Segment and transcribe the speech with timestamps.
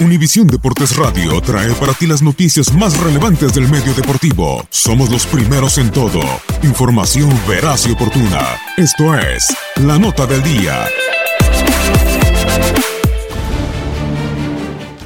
[0.00, 4.64] Univisión Deportes Radio trae para ti las noticias más relevantes del medio deportivo.
[4.70, 6.22] Somos los primeros en todo.
[6.62, 8.40] Información veraz y oportuna.
[8.78, 10.86] Esto es La Nota del Día.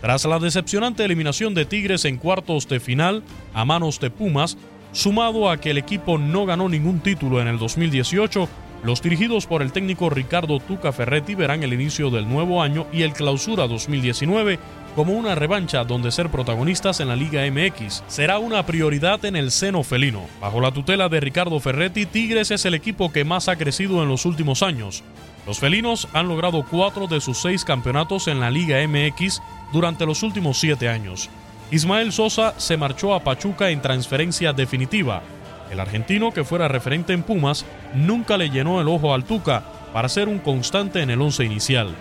[0.00, 3.24] Tras la decepcionante eliminación de Tigres en cuartos de final
[3.54, 4.56] a manos de Pumas,
[4.92, 8.48] sumado a que el equipo no ganó ningún título en el 2018,
[8.82, 13.02] los dirigidos por el técnico Ricardo Tuca Ferretti verán el inicio del nuevo año y
[13.02, 14.58] el clausura 2019
[14.94, 19.50] como una revancha donde ser protagonistas en la Liga MX será una prioridad en el
[19.50, 20.22] seno felino.
[20.40, 24.08] Bajo la tutela de Ricardo Ferretti, Tigres es el equipo que más ha crecido en
[24.08, 25.04] los últimos años.
[25.46, 29.42] Los felinos han logrado cuatro de sus seis campeonatos en la Liga MX
[29.72, 31.28] durante los últimos siete años.
[31.70, 35.22] Ismael Sosa se marchó a Pachuca en transferencia definitiva.
[35.70, 40.08] El argentino, que fuera referente en Pumas, nunca le llenó el ojo al Tuca para
[40.08, 41.94] ser un constante en el once inicial.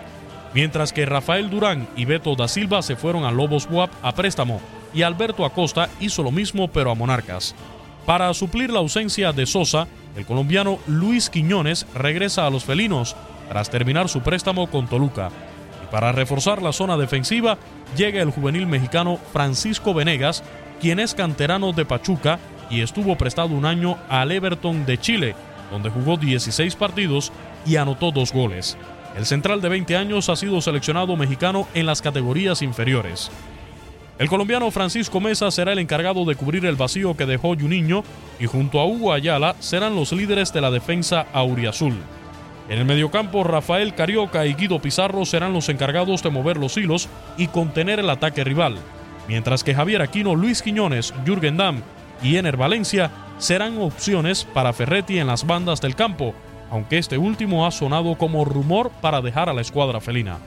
[0.53, 4.61] Mientras que Rafael Durán y Beto da Silva se fueron a Lobos WAP a préstamo
[4.93, 7.55] y Alberto Acosta hizo lo mismo pero a Monarcas.
[8.05, 13.15] Para suplir la ausencia de Sosa, el colombiano Luis Quiñones regresa a los felinos
[13.49, 15.29] tras terminar su préstamo con Toluca.
[15.83, 17.57] Y para reforzar la zona defensiva,
[17.97, 20.43] llega el juvenil mexicano Francisco Venegas,
[20.79, 22.39] quien es canterano de Pachuca
[22.69, 25.35] y estuvo prestado un año al Everton de Chile,
[25.71, 27.31] donde jugó 16 partidos
[27.65, 28.77] y anotó dos goles.
[29.17, 33.31] El central de 20 años ha sido seleccionado mexicano en las categorías inferiores.
[34.17, 38.03] El colombiano Francisco Mesa será el encargado de cubrir el vacío que dejó Juninho
[38.39, 41.95] y junto a Hugo Ayala serán los líderes de la defensa auriazul.
[42.69, 47.09] En el mediocampo, Rafael Carioca y Guido Pizarro serán los encargados de mover los hilos
[47.37, 48.77] y contener el ataque rival,
[49.27, 51.83] mientras que Javier Aquino, Luis Quiñones, Jürgen Damm
[52.21, 56.33] y Ener Valencia serán opciones para Ferretti en las bandas del campo,
[56.71, 60.37] aunque este último ha sonado como rumor para dejar a la escuadra felina.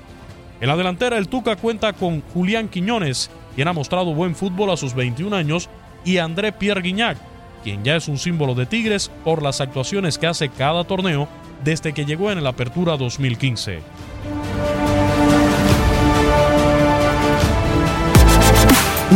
[0.60, 4.76] En la delantera el Tuca cuenta con Julián Quiñones, quien ha mostrado buen fútbol a
[4.76, 5.68] sus 21 años,
[6.04, 7.18] y André Pierre Guignac,
[7.62, 11.28] quien ya es un símbolo de Tigres por las actuaciones que hace cada torneo
[11.64, 13.80] desde que llegó en la Apertura 2015.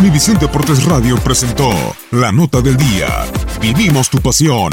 [0.03, 1.71] Univisión Deportes Radio presentó
[2.11, 3.25] La Nota del Día.
[3.61, 4.73] Vivimos tu pasión.